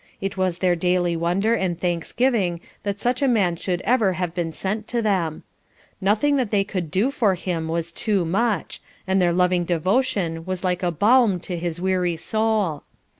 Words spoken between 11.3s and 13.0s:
to his weary soul.